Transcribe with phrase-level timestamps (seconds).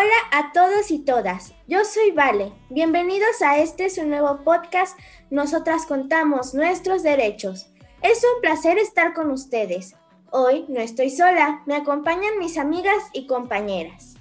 [0.00, 2.52] Hola a todos y todas, yo soy Vale.
[2.70, 4.96] Bienvenidos a este su nuevo podcast,
[5.30, 7.66] Nosotras contamos nuestros derechos.
[8.02, 9.96] Es un placer estar con ustedes.
[10.30, 14.17] Hoy no estoy sola, me acompañan mis amigas y compañeras.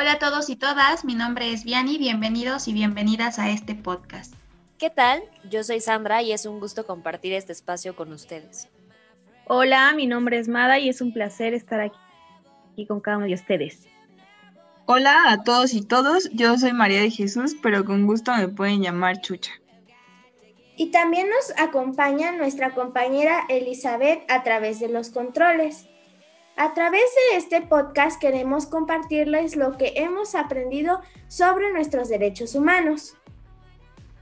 [0.00, 4.32] Hola a todos y todas, mi nombre es Viani, bienvenidos y bienvenidas a este podcast.
[4.78, 5.22] ¿Qué tal?
[5.50, 8.66] Yo soy Sandra y es un gusto compartir este espacio con ustedes.
[9.46, 13.34] Hola, mi nombre es Mada y es un placer estar aquí con cada uno de
[13.34, 13.88] ustedes.
[14.86, 18.80] Hola a todos y todos, yo soy María de Jesús, pero con gusto me pueden
[18.80, 19.52] llamar Chucha.
[20.78, 25.84] Y también nos acompaña nuestra compañera Elizabeth a través de los controles.
[26.56, 33.14] A través de este podcast queremos compartirles lo que hemos aprendido sobre nuestros derechos humanos.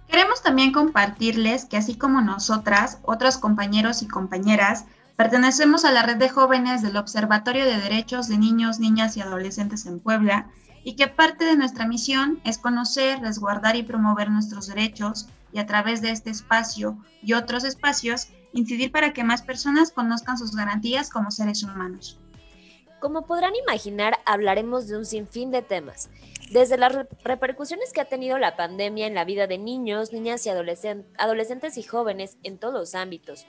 [0.08, 4.86] Queremos también compartirles que así como nosotras, otros compañeros y compañeras,
[5.18, 9.84] Pertenecemos a la red de jóvenes del Observatorio de Derechos de Niños, Niñas y Adolescentes
[9.84, 10.48] en Puebla
[10.84, 15.66] y que parte de nuestra misión es conocer, resguardar y promover nuestros derechos y a
[15.66, 21.10] través de este espacio y otros espacios incidir para que más personas conozcan sus garantías
[21.10, 22.20] como seres humanos.
[23.00, 26.10] Como podrán imaginar, hablaremos de un sinfín de temas,
[26.50, 30.50] desde las repercusiones que ha tenido la pandemia en la vida de niños, niñas y
[30.50, 33.46] adolescentes y jóvenes en todos los ámbitos,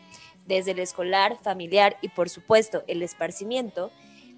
[0.50, 3.92] desde el escolar, familiar y por supuesto el esparcimiento,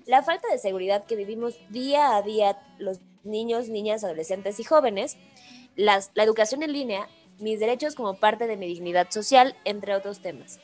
[0.05, 5.17] la falta de seguridad que vivimos día a día los niños, niñas, adolescentes y jóvenes,
[5.75, 7.07] la educación en línea,
[7.39, 10.59] mis derechos como parte de mi dignidad social, entre otros temas.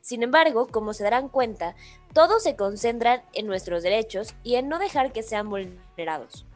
[0.00, 1.76] Sin embargo, como se darán cuenta,
[2.14, 6.46] todos se concentran en nuestros derechos y en no dejar que sean vulnerados.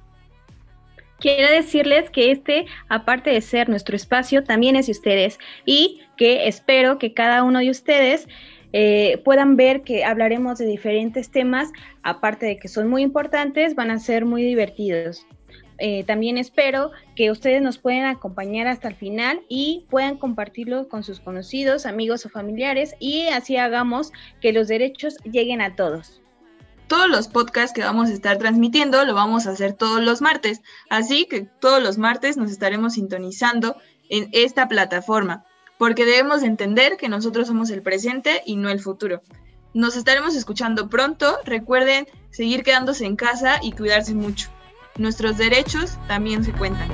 [1.25, 6.49] Quiero decirles que este, aparte de ser nuestro espacio, también es de ustedes y que
[6.49, 8.29] espero que cada uno de ustedes
[8.75, 13.91] eh, puedan ver que hablaremos de diferentes temas, aparte de que son muy importantes, van
[13.91, 15.27] a ser muy divertidos.
[15.79, 21.05] Eh, también espero que ustedes nos puedan acompañar hasta el final y puedan compartirlo con
[21.05, 24.13] sus conocidos, amigos o familiares y así hagamos
[24.43, 26.21] que los derechos lleguen a todos
[26.95, 30.61] todos los podcasts que vamos a estar transmitiendo lo vamos a hacer todos los martes.
[30.89, 33.75] Así que todos los martes nos estaremos sintonizando
[34.09, 35.45] en esta plataforma,
[35.77, 39.23] porque debemos entender que nosotros somos el presente y no el futuro.
[39.73, 41.37] Nos estaremos escuchando pronto.
[41.45, 44.51] Recuerden seguir quedándose en casa y cuidarse mucho.
[44.97, 46.91] Nuestros derechos también se cuentan.